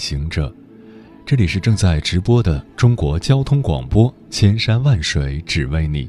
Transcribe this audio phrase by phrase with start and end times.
[0.00, 0.50] 行者，
[1.26, 6.08] 这里是正在直播的中国交通广播，千山万水只为你，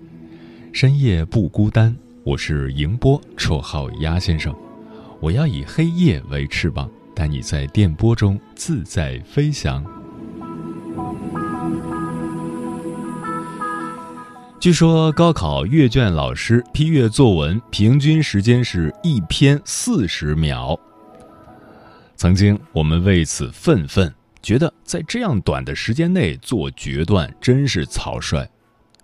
[0.71, 1.93] 深夜不孤单。
[2.23, 4.55] 我是迎波，绰号鸭先生。
[5.19, 9.83] 我要以黑夜为翅膀，带你在电波中自在飞翔。
[14.57, 20.79] 据说高考阅卷老师批阅作文平均时间是一篇四十秒。
[22.21, 24.13] 曾经我们为此愤愤，
[24.43, 28.47] 觉得在这样短的时间内做决断真是草率。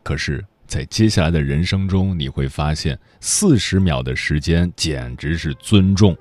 [0.03, 6.15] 可是，在接下来的人生中，你会发现四十秒的时间简直是尊重。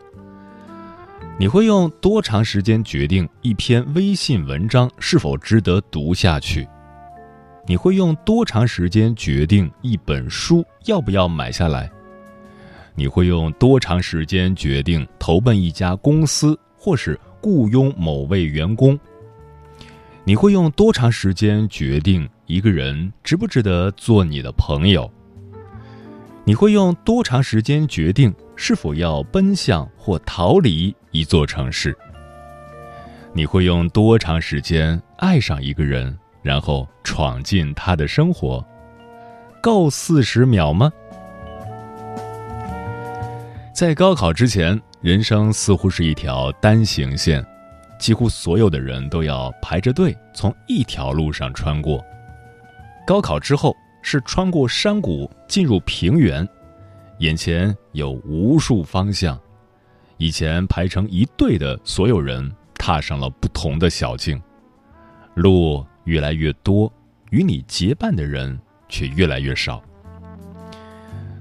[1.39, 6.67] 你会用多长时间决定一篇微信文章是否值得读下去？
[7.67, 11.93] 你会用多长时间决定一本书要不要买下来？
[12.95, 16.59] 你会用多长时间决定投奔一家公司？
[16.87, 18.97] 或是雇佣某位员工，
[20.23, 25.11] 你会用多长时间决定一个人值不值得做你的朋友？
[26.45, 31.93] 你会用多长时间决定是否要奔向或逃离一座城市？
[33.33, 38.65] 你会用多长时间爱上一个人，然后闯进他的生活？
[39.61, 40.93] 够四十秒吗？
[43.77, 44.81] 在高考之前。
[45.03, 47.45] 人生似乎是一条单行线，
[47.99, 52.03] 几乎所有的人都要排着队从一条路上穿过。
[53.07, 56.49] 高考之后是穿过山谷进入平原，
[57.19, 59.39] 眼前有无数方向，
[60.17, 64.43] 以前排成一队的所有人踏上了不同的小径，
[65.35, 66.91] 路越来越多，
[67.31, 69.81] 与你结伴的人却越来越少。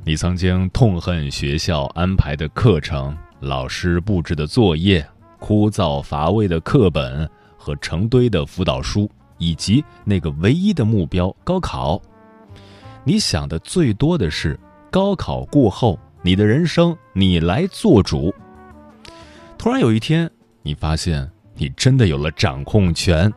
[0.08, 3.18] 你曾经痛恨学校安排的课程。
[3.40, 5.04] 老师布置的作业、
[5.40, 7.28] 枯燥乏味的课本
[7.58, 12.00] 和成堆的辅导书，以及那个唯一的目标——高考，
[13.04, 14.60] 你想的最多的是
[14.92, 18.32] 高考过后你的人生你来做主。
[19.58, 20.30] 突然有一天，
[20.62, 23.32] 你发现你真的有了掌控权，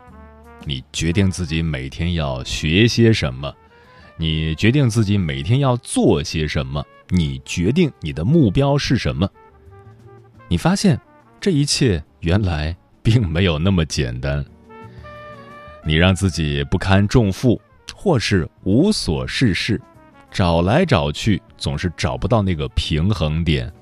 [0.66, 3.50] 你决定自己每天要学些什么，
[4.20, 9.30] 你决定自己每天要做些什么，你决定你的目标是什么。
[10.48, 11.00] 你发现，
[11.40, 14.44] 这一切原来并没有那么简单。
[15.84, 17.60] 你让自己不堪重负，
[17.94, 19.80] 或是无所事事，
[20.30, 23.72] 找来找去总是找不到那个平衡点。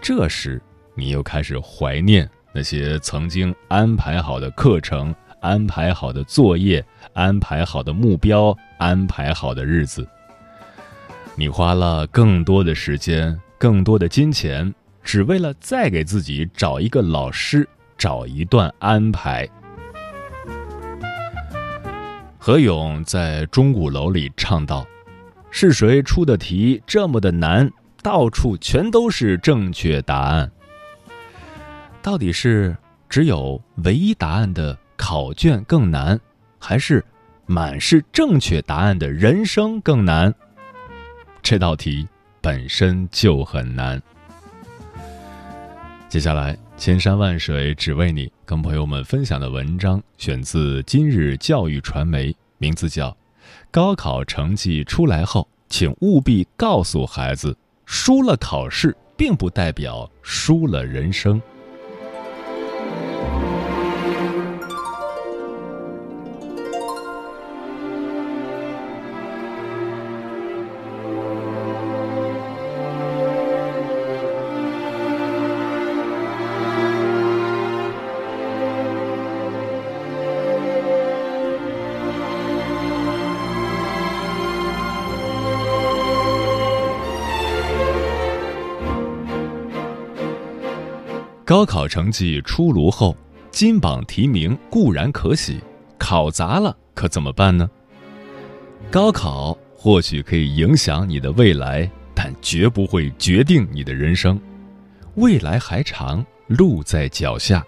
[0.00, 0.62] 这时，
[0.94, 6.82] 你又开始怀念那些曾经安排好的课程、安排好的作业、
[7.12, 10.08] 安排好的目标、安排好的日子。
[11.36, 14.74] 你花了更多的时间，更多的金钱。
[15.02, 17.68] 只为了再给自己找一个老师，
[17.98, 19.46] 找一段安排。
[22.38, 24.86] 何勇在钟鼓楼里唱道
[25.52, 27.70] ：“是谁出的题这么的难？
[28.02, 30.50] 到处全都是正确答案。
[32.00, 32.74] 到底是
[33.06, 36.18] 只有唯一答案的考卷更难，
[36.58, 37.04] 还是
[37.46, 40.32] 满是正确答案的人生更难？
[41.42, 42.08] 这道题
[42.40, 44.00] 本身就很难。”
[46.08, 53.10] 接下来，千山万水只为你，跟朋友们分享的文章选自今日教育传媒，名字叫
[53.72, 61.40] 《高考成绩出来后，请务必告诉孩子，输了考试并不代表输了人生》。
[91.54, 93.16] 高考成绩出炉后，
[93.52, 95.60] 金榜题名固然可喜，
[95.96, 97.70] 考砸了可怎么办呢？
[98.90, 104.36] 高考或许可以影响你的未来，但绝不会决定你的人生。
[105.14, 107.64] 未来还长，路在脚下。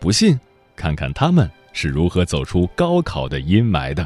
[0.00, 0.36] 不信，
[0.74, 4.04] 看看他们是如何走出高考的阴霾的。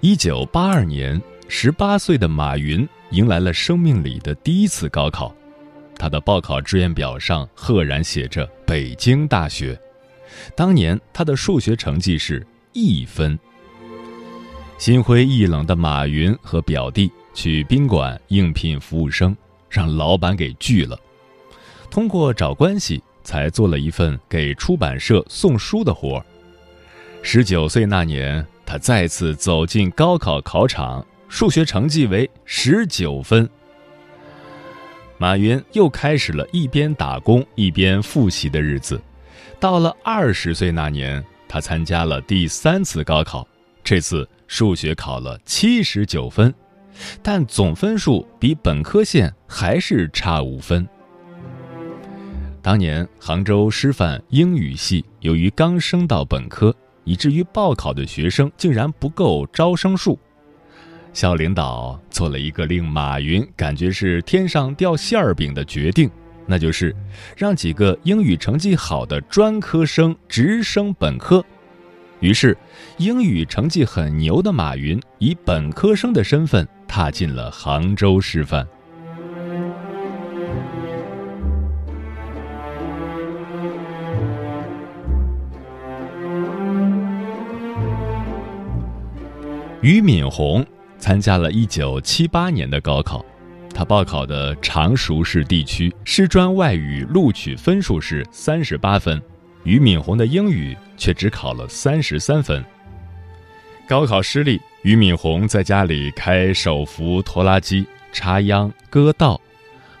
[0.00, 5.34] 一九八二年，十八岁的马云迎来了生命里的第一次高考，
[6.04, 9.74] 他的报考志愿表上赫然写着北京大学。
[10.54, 13.38] 当年他的数学成绩是一分。
[14.76, 19.34] 心灰意冷的马云和表弟去宾馆应聘服务生，
[19.70, 21.00] 让老板给拒了。
[21.90, 23.02] 通过找关系。
[23.22, 26.26] 才做了一份给出版社送书的活儿。
[27.22, 33.48] 十九岁那年，他再次走进高考考场，数学成绩为十九分。
[35.16, 39.00] 马云又开始了一边打工一边复习的日子。
[39.60, 43.46] 到了二十岁那年，他参加了第三次高考，
[43.82, 46.52] 这次数学考了七十九分，
[47.22, 50.86] 但总分数比本科线还是差五分。
[52.60, 56.74] 当年杭州师范英语系由于刚升到本科，
[57.04, 60.18] 以至于报考的学生竟然不够招生数。
[61.14, 66.10] 校领导做了一个令马云感觉是天上掉馅儿饼的决定，
[66.44, 66.94] 那就是
[67.36, 71.42] 让几个英语成绩好的专科生直升本科。
[72.18, 72.56] 于是，
[72.96, 78.66] 英语成绩很牛的马云以本科生的身份踏进了杭州师范。
[89.80, 90.64] 俞敏洪
[91.04, 93.22] 参加了一九七八年的高考，
[93.74, 99.20] 他报考的常熟市地区师专外语录取分数是三十八分，
[99.64, 102.64] 俞敏洪的英语却只考了三十三分。
[103.86, 109.38] 高考失利，俞敏洪在家里开手扶拖拉机插秧割稻，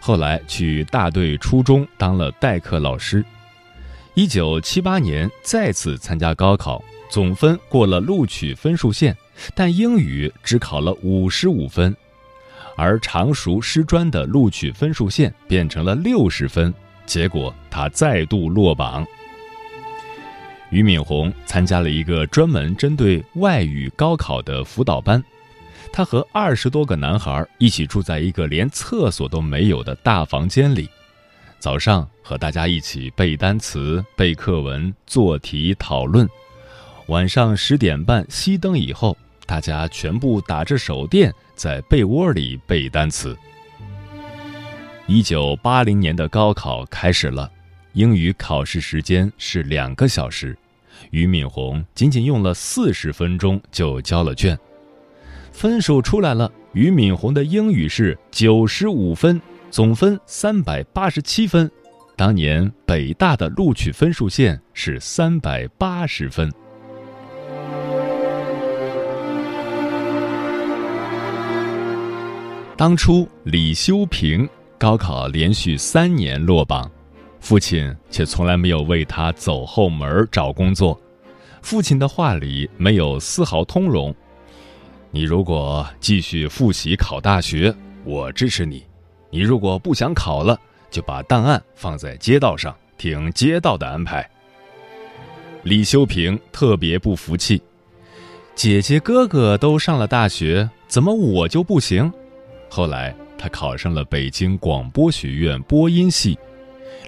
[0.00, 3.22] 后来去大队初中当了代课老师。
[4.14, 6.82] 一九七八年再次参加高考，
[7.14, 9.16] 总分过了录取分数线。
[9.54, 11.96] 但英语只考了五十五分，
[12.76, 16.74] 而常熟师专的录取分数线变成了六十分，
[17.06, 19.06] 结果他再度落榜。
[20.70, 25.22] 俞敏洪参加了一个专门针对外语高考的辅导班，
[25.92, 30.88] 他和二十多个男孩一起住在一个连厕所都没有的大房间里，
[31.60, 36.28] 早上和大家一起背单词、背课文、做题、讨论，
[37.06, 39.16] 晚上十点半熄灯以后。
[39.46, 43.36] 大家全部打着手电，在被窝里背单词。
[45.06, 47.50] 一九八零年的高考开始了，
[47.92, 50.56] 英语考试时间是两个小时，
[51.10, 54.58] 俞敏洪仅仅用了四十分钟就交了卷。
[55.52, 59.38] 分数出来了，俞敏洪的英语是九十五分，
[59.70, 61.70] 总分三百八十七分。
[62.16, 66.50] 当年北大的录取分数线是三百八十分。
[72.76, 74.48] 当初李修平
[74.78, 76.90] 高考连续三年落榜，
[77.38, 81.00] 父亲却从来没有为他走后门找工作。
[81.62, 84.12] 父亲的话里没有丝毫通融。
[85.12, 87.72] 你如果继续复习考大学，
[88.02, 88.80] 我支持你；
[89.30, 90.58] 你如果不想考了，
[90.90, 94.28] 就把档案放在街道上，听街道的安排。
[95.62, 97.62] 李修平特别不服气，
[98.56, 102.12] 姐姐哥哥都上了大学，怎么我就不行？
[102.74, 106.36] 后来，他考上了北京广播学院播音系。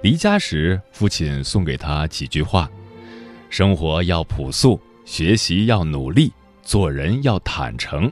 [0.01, 2.71] 离家时，父亲送给他几句话
[3.51, 6.33] ：“生活要朴素，学习要努力，
[6.63, 8.09] 做人要坦诚。”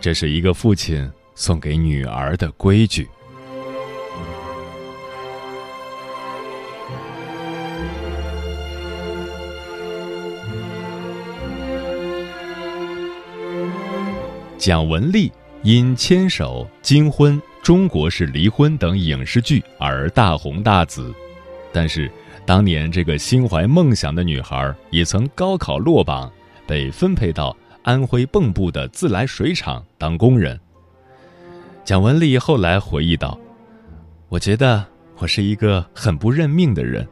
[0.00, 3.06] 这是一个父亲送给女儿的规矩。
[14.56, 15.30] 蒋雯丽。
[15.64, 21.10] 因《牵手》《金婚》《中国式离婚》等影视剧而大红大紫，
[21.72, 22.10] 但是
[22.44, 26.30] 当年这个心怀梦想的女孩也曾高考落榜，
[26.66, 30.60] 被分配到安徽蚌埠的自来水厂当工人。
[31.82, 33.40] 蒋雯丽后来回忆道
[34.28, 34.84] ：“我觉得
[35.16, 37.08] 我是一个很不认命的人。”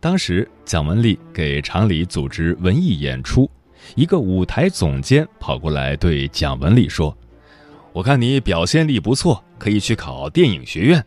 [0.00, 3.48] 当时蒋雯丽给厂里组织文艺演出，
[3.94, 7.16] 一个舞台总监跑过来对蒋雯丽说。
[7.92, 11.04] 我看你表现力不错可以去考电影学院。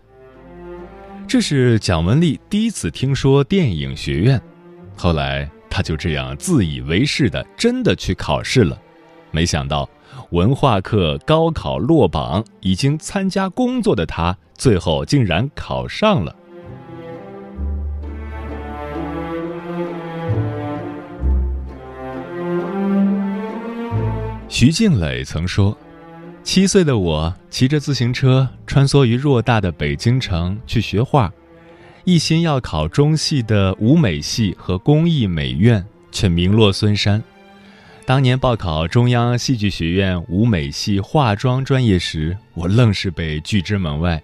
[1.28, 4.42] 这是蒋雯丽第一次听说电影学院。
[4.96, 8.78] 后来她就这样自以为是的真的去考试了。
[9.32, 9.90] 没想到
[10.32, 16.36] 文化课高考落榜已经参加工作的她最后竟然考上了。
[24.50, 25.76] 徐静蕾曾说
[26.44, 31.32] 七岁的我骑着自行车穿梭于偌大的北京城去学画，
[32.04, 37.24] 一心要考中戏的舞美系和工艺美院，却名落孙山。
[38.06, 44.22] 当年报考中央戏剧学院舞美系化妆专业时，我愣是被拒之门外。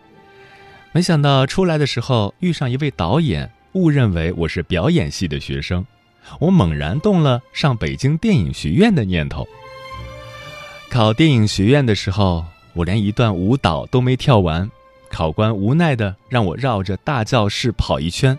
[0.92, 5.86] 没想到出来的时候遇上一位导演，误认为我是表演系的学生，
[6.42, 9.48] 我猛然动了上北京电影学院的念头。”
[10.90, 12.44] 考电影学院的时候，
[12.74, 14.70] 我连一段舞蹈都没跳完，
[15.08, 18.38] 考官无奈的让我绕着大教室跑一圈，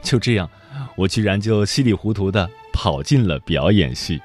[0.00, 0.48] 就这样，
[0.96, 4.20] 我居然就稀里糊涂的跑进了表演系。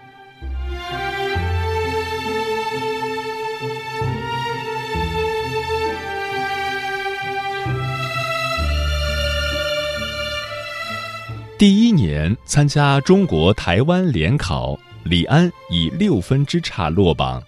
[11.58, 17.42] 第一年参加中国台湾联考，李安以六分之差落榜。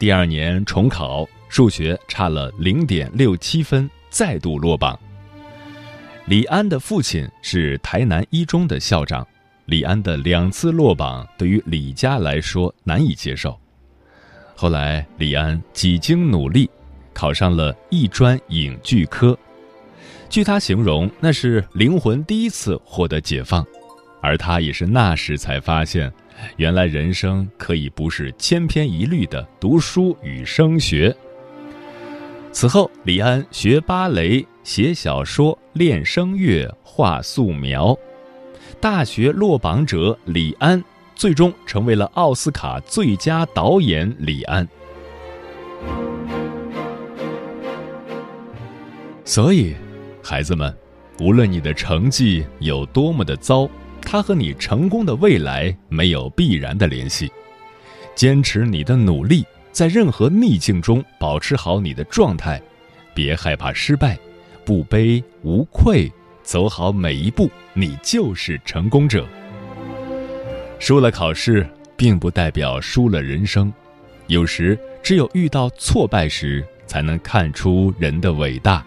[0.00, 4.98] 第二年重考，数学差了零点六七分，再度落榜。
[6.24, 9.28] 李安的父亲是台南一中的校长，
[9.66, 13.60] 李安的两次落榜对于李家来说难以接受。
[14.56, 16.70] 后来，李安几经努力，
[17.12, 19.38] 考上了艺专影剧科。
[20.30, 23.62] 据他形容，那是灵魂第一次获得解放，
[24.22, 26.10] 而他也是那时才发现。
[26.56, 31.14] 原来人生可以不是千篇一律的读书与升学。
[32.52, 37.96] 此后，李安学芭蕾、写小说、练声乐、画素描。
[38.80, 40.82] 大学落榜者李安，
[41.14, 44.66] 最终成为了奥斯卡最佳导演李安。
[49.24, 49.76] 所以，
[50.22, 50.74] 孩子们，
[51.20, 53.68] 无论你的成绩有多么的糟。
[54.02, 57.30] 它和你成功的未来没有必然的联系，
[58.14, 62.60] 坚持你的努力，在任何逆境中保持好你的状态，
[63.14, 64.18] 别害怕失败，
[64.64, 66.10] 不卑无愧，
[66.42, 69.26] 走好每一步，你就是成功者。
[70.78, 73.72] 输了考试，并不代表输了人生，
[74.26, 78.84] 有时只有遇到挫败时，才能看出人的伟大。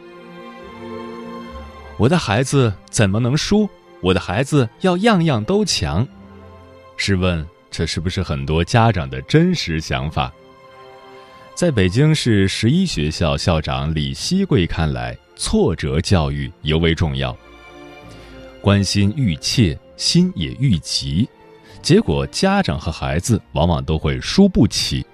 [1.97, 3.69] 我的孩子怎么能输？
[4.03, 6.05] 我的孩子要样样都强，
[6.97, 10.29] 试问这是不是很多家长的真实想法？
[11.55, 17.35] 在北京市十一学校校长李希贵看来，挫折教育尤为重要。
[18.59, 21.29] 关心愈切，心也愈急，
[21.81, 25.05] 结果家长和孩子往往都会输不起。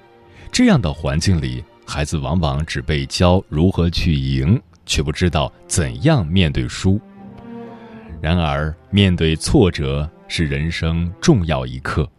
[0.51, 6.99] 这样的环境里，孩子往往只被教如何去赢，却不知道怎样面对输。
[8.21, 12.09] 然而，面对挫折是人生重要一课，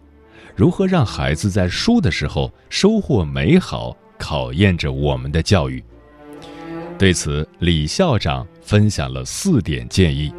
[0.56, 5.82] 如何让孩子在输的时候收获美好，考验着我们的教育。
[6.98, 10.32] 对此，李校长分享了四点建议：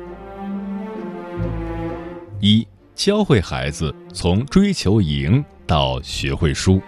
[2.40, 6.82] 一、教会孩子从追求赢到学会输。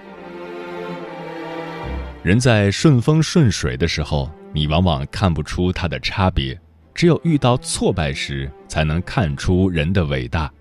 [2.23, 6.59] 人在顺风顺水的时候，你往往看不出他的差别。
[6.93, 10.51] 只有遇到挫败时，才能看出人的伟大。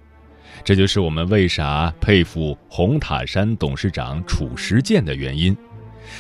[0.65, 5.57] 这就是我们为啥佩服红塔山董事长褚时健的原因。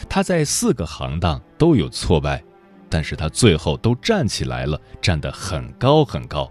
[0.08, 2.42] 他在四个行当都有挫败，
[2.88, 6.50] 但是他最后都站起来了，站得很高很高。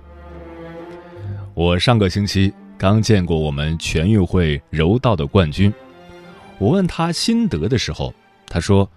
[1.53, 5.73] 我上个星期刚见过我们全运会柔道的冠军，
[6.57, 8.13] 我问他心得的时候，
[8.47, 8.89] 他说。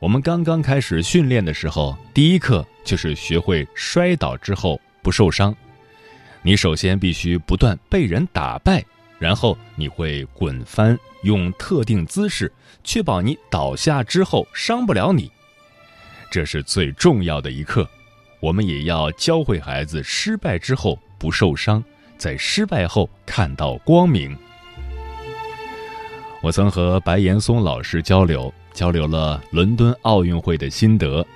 [0.00, 5.54] 我们刚刚开始训练的时候，第一课就是学会摔倒之后不受伤。
[6.40, 8.84] 你首先必须不断被人打败，
[9.18, 12.52] 然后你会滚翻，用特定姿势
[12.84, 15.28] 确保你倒下之后伤不了你。
[16.30, 17.88] 这是最重要的一课。
[18.38, 21.82] 我们也要教会孩子失败之后不受伤，
[22.16, 24.36] 在失败后看到光明。
[26.40, 28.54] 我曾和白岩松老师交流。
[28.78, 31.26] 交流了伦敦奥运会的心得，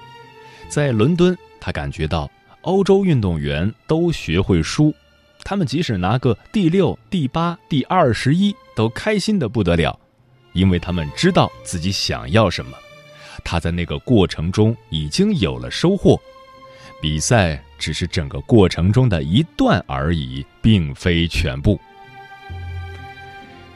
[0.68, 2.30] 在伦敦，他感觉到
[2.60, 4.94] 欧洲运动员都学会输，
[5.42, 9.98] 他们即使拿个第六、第八、第二十一，都开心的不得了，
[10.52, 12.78] 因为他们知道自己想要什么，
[13.42, 16.16] 他在那个过程中已经有了收获，
[17.00, 21.76] 比赛只是整个过程中的一段而已，并非全部。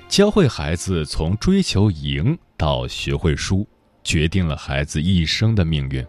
[0.08, 2.38] 教会孩子从追求赢。
[2.56, 3.66] 到学会输，
[4.02, 6.04] 决定了孩子一生的命运。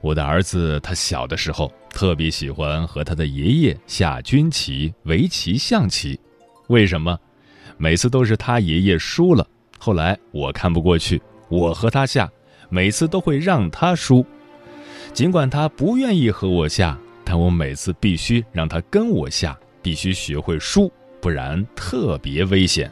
[0.00, 6.18] 我的儿子他小的时候特别喜欢和他的爷爷下军棋、围棋、象棋。
[6.68, 7.18] 为什么？
[7.76, 9.46] 每次都是他爷爷输了，
[9.78, 12.30] 后来我看不过去，我和他下，
[12.68, 14.24] 每次都会让他输。
[15.12, 22.90] 尽管他不愿意和我下，但我每次必须让他跟我下，必须学会输，不然特别危险。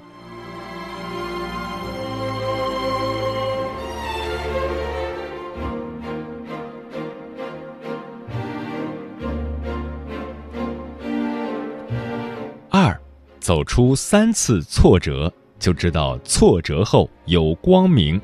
[13.40, 18.20] 走出三次挫折，就知道挫折后有光明。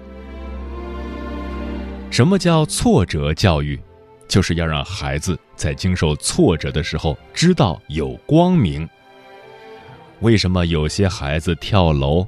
[2.10, 3.80] 什么叫挫折教育？
[4.28, 8.88] 就是要让孩子在经受挫折的时候知道有光明。
[10.20, 12.26] 为什么有些孩子跳楼？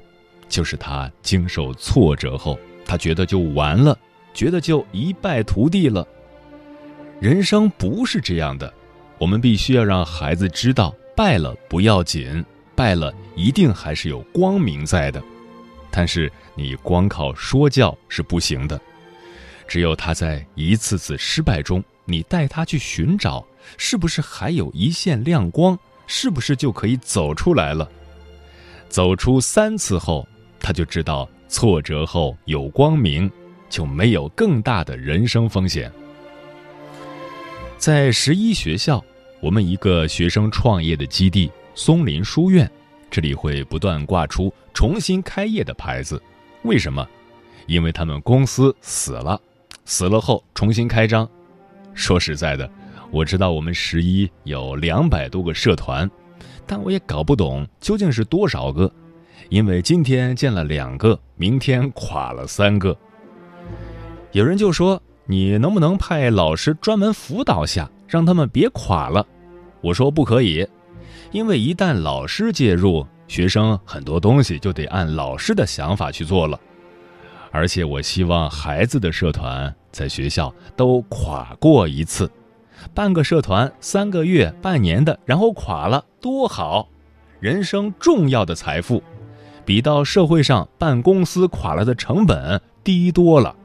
[0.49, 3.99] 就是他经受挫折后，他觉得就完了，
[4.33, 6.07] 觉得就一败涂地了。
[7.21, 8.73] 人生不是这样的，
[9.18, 12.45] 我们必须要让孩子知道，败了不要紧，
[12.78, 15.20] 败了一定还是有光明在的。
[15.90, 18.80] 但是你光靠说教是不行的。
[19.66, 23.44] 只有他在一次次失败中，你带他去寻找，
[23.76, 25.76] 是不是还有一线亮光？
[26.06, 27.90] 是不是就可以走出来了？
[28.88, 30.26] 走出三次后，
[30.61, 33.30] 他就知道挫折后有光明，
[33.68, 35.92] 就没有更大的人生风险。
[37.76, 39.04] 在十一学校，
[39.40, 42.68] 我们一个学生创业的基地——松林书院，
[43.08, 46.20] 这里会不断挂出重新开业的牌子。
[46.62, 47.08] 为什么？
[47.68, 49.40] 因为他们公司死了。
[49.85, 51.26] 死了后重新开张，
[51.94, 52.68] 说实在的，
[53.12, 56.11] 我知道我们十一有两百多个社团，
[56.66, 58.92] 但我也搞不懂究竟是多少个，
[59.49, 62.94] 因为今天建了两个，明天垮了三个。
[64.32, 69.25] 有人就说：“你能不能派老师专门辅导下，让他们别垮了？”
[69.80, 70.66] 我说：“不可以，
[71.30, 76.59] 因为一旦老师介入，学生很多东西就得按老师的想法去做了。”
[77.50, 82.31] 而且我希望孩子的社团在学校都垮过一次，
[82.92, 86.88] 办个社团三个月、半年的，然后垮了多好！
[87.40, 89.02] 人生重要的财富，
[89.64, 93.57] 比到社会上办公司垮了的成本低多了。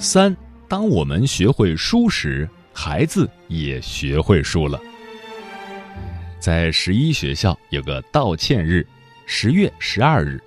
[0.00, 0.34] 三，
[0.66, 4.80] 当我们学会输时，孩子也学会输了。
[6.38, 8.86] 在十一学校有个道歉日，
[9.26, 10.42] 十月十二日，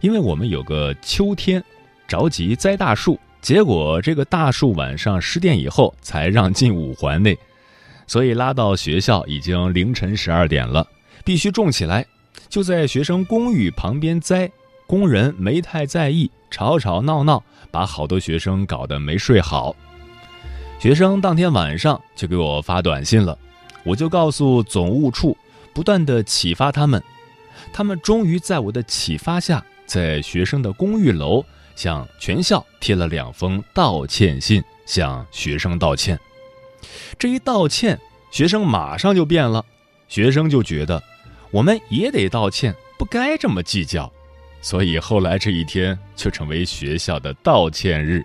[0.00, 1.62] 因为我们有个秋天，
[2.08, 7.38] 着急栽大树，结果这个大树晚上十点以后才让进五环内，
[8.06, 10.88] 所以拉到学校已经凌晨十二点了，
[11.22, 12.06] 必须种起来。
[12.48, 14.50] 就在学生公寓旁边栽，
[14.86, 17.44] 工人没太在意，吵吵闹闹，
[17.76, 19.76] 把好多学生搞得没睡好。
[20.78, 23.38] 学生当天晚上就给我发短信了。
[23.84, 25.36] 我就告诉总务处，
[25.74, 27.02] 不断的启发他们，
[27.74, 36.18] 他们终于在我的启发下，在学生的公寓楼向全校贴了两封道歉信，向学生道歉。
[37.18, 39.62] 这一道歉，学生马上就变了，
[40.08, 41.02] 学生就觉得
[41.50, 44.10] 我们也得道歉，不该这么计较，
[44.66, 48.20] 所以后来这一天就成为学校的道歉日。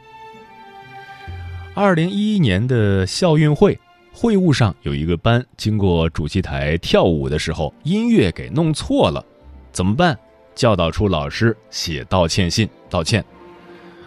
[1.75, 3.79] 二零一一年的校运会。
[4.11, 9.23] 会务上有一个班经过主席台跳舞的时候，音乐给弄错了，
[9.71, 10.17] 怎么办？
[10.55, 13.23] 教导处老师写道歉信道歉。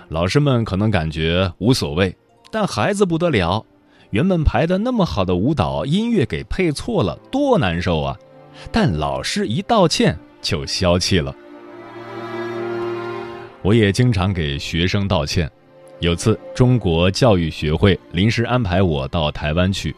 [0.09, 2.15] 老师们可能感觉无所谓，
[2.51, 3.65] 但孩子不得了，
[4.11, 8.19] 原本排的那么好的舞蹈，音乐给配错了，多难受啊！
[8.73, 11.35] 但老师一道歉就消气了。
[13.65, 15.51] 我也经常给学生道歉，
[15.99, 19.97] 有次中国教育学会临时安排我到台湾去。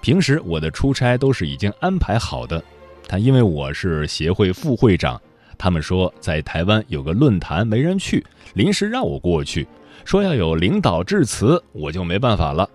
[0.00, 2.62] 平时我的出差都是已经安排好的，
[3.08, 5.20] 但因为我是协会副会长，
[5.58, 9.66] 他们说在台湾有个论坛没人去，临时让我过去，
[10.04, 12.70] 说要有领导致辞，我就没办法了。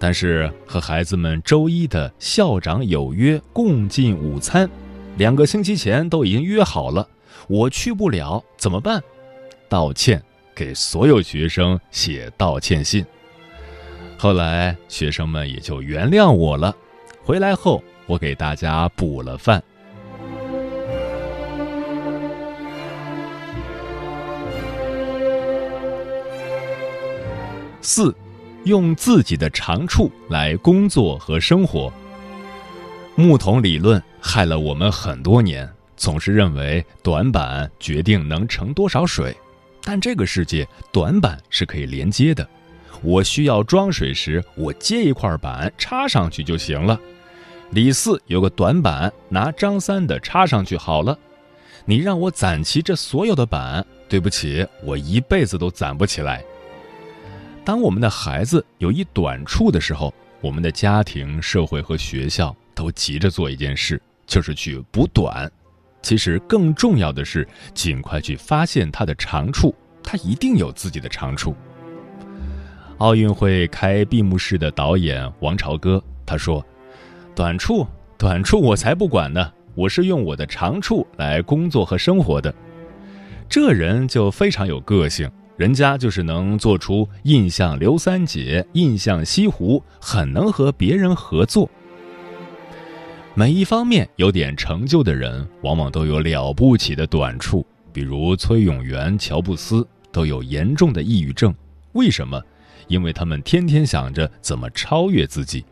[0.00, 4.68] 但是和孩子们周一的校长有约共进午餐，
[5.16, 7.08] 两个星期前都已经约好了，
[7.46, 9.00] 我去不了怎么办？
[9.68, 10.22] 道歉，
[10.54, 13.04] 给所有学生写道歉信。
[14.16, 16.74] 后来学生们也就原谅我了。
[17.22, 19.62] 回来后，我给大家补了饭。
[27.80, 28.14] 四，
[28.64, 31.92] 用自己的长处来工作和生活。
[33.14, 39.34] 木桶理论害了我们很多年，总是认为短板决定能盛多少水，
[39.82, 42.46] 但这个世界短板是可以连接的。
[43.02, 46.98] 我需要装水时，我接一块板插上去就行了。
[47.70, 51.16] 李四有个短板，拿张三的插上去好了。
[51.84, 56.44] 你让我攒齐这所有的板，对不起，我一辈子都攒不起来。
[57.64, 65.50] 当我们的孩子有一短处的时候，我们的家庭、社会和学校都急着做一件事，就是去补短。
[66.08, 71.54] 其实更重要的是，尽快去发现他的长处，他一定有自己的长处。
[72.96, 76.64] 奥运会开闭幕式的导演王朝歌他说。
[77.34, 79.52] 短处，短处我才不管呢！
[79.74, 82.54] 我是用我的长处来工作和生活的。
[83.46, 91.68] 这人就非常有个性，人家就是能做出印象刘三姐、印象西湖，很能和别人合作。
[93.38, 97.64] 每一方面有点成就的人，往往都有了不起的短处。
[97.92, 101.54] 比如崔永元、乔布斯都有严重的抑郁症，
[101.92, 102.42] 为什么？
[102.88, 105.64] 因为他们天天想着怎么超越自己。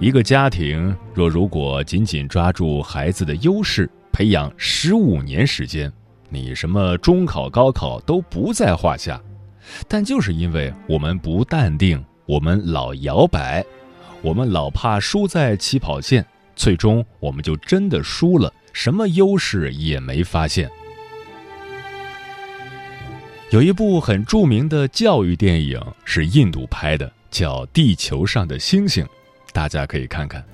[0.00, 5.92] 一个家庭若如果紧紧抓住孩子的优势，培养十五年时间，
[6.30, 9.20] 你什么中考、高考都不在话下。
[9.86, 13.62] 但就是因为我们不淡定，我们老摇摆，
[14.22, 20.68] 我们老怕输在起跑线，最终我们就真的输了，什么优势也没发现。
[23.50, 29.04] 有一部很著名的教育电影是印度拍的，叫《地球上的星星》。
[29.52, 30.44] 大家可以看看，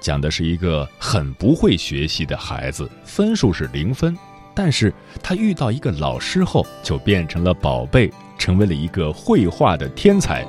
[0.00, 4.14] 讲的是一个很不会学习的孩子，分数是零分，
[4.54, 10.46] 但是他遇到一个老师后，就变成了宝贝，成为了一个绘画的天才。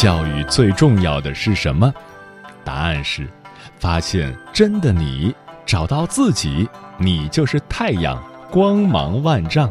[0.00, 1.92] 教育最重要的是什么？
[2.62, 3.26] 答案是，
[3.80, 5.34] 发现真的你，
[5.66, 9.68] 找到自己，你就是太阳，光芒万丈。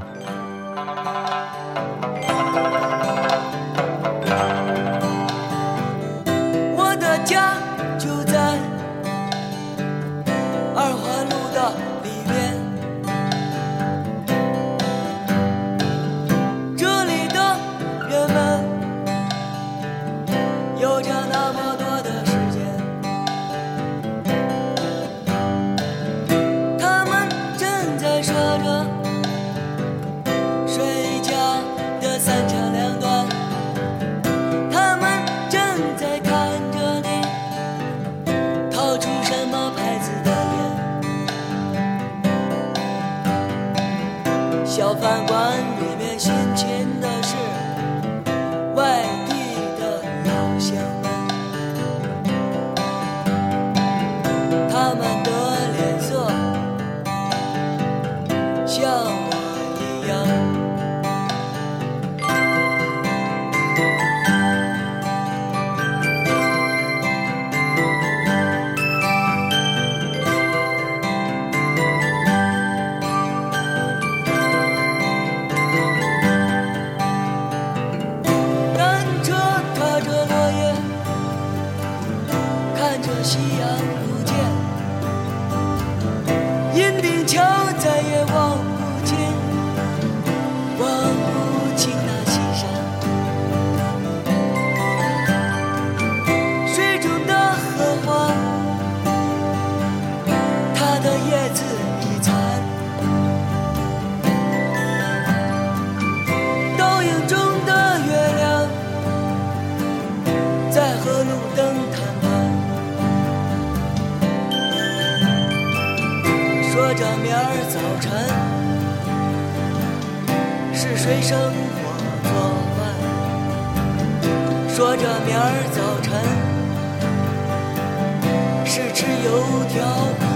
[128.78, 130.27] 是吃油条。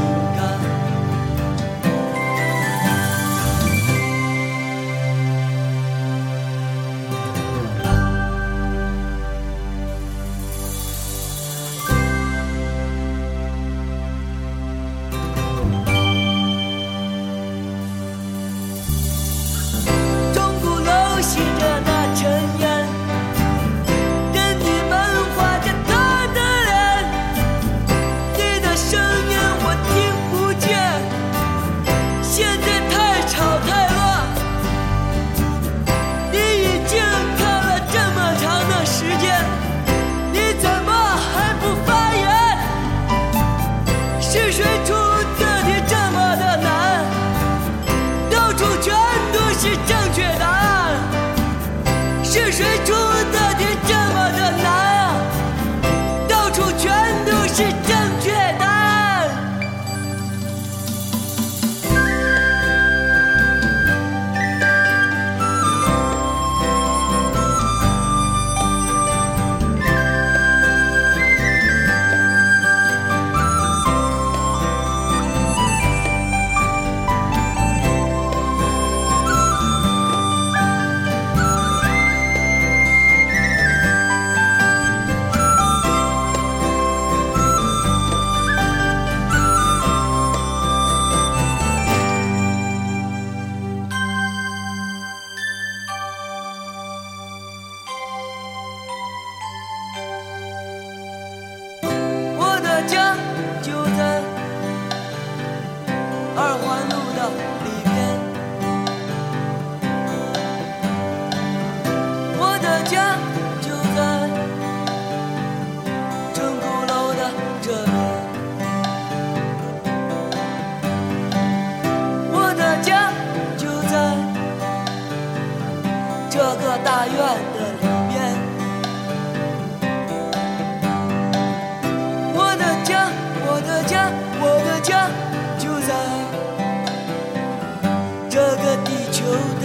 [49.61, 50.30] 是正确。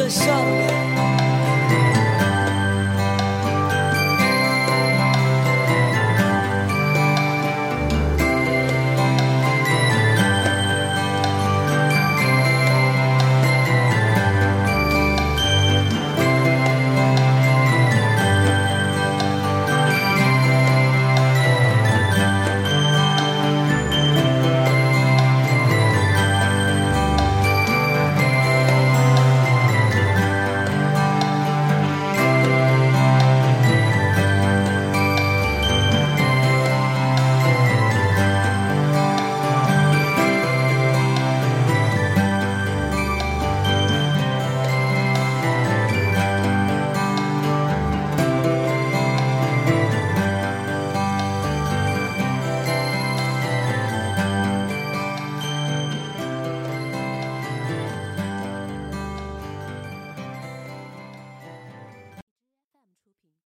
[0.07, 0.56] 的上。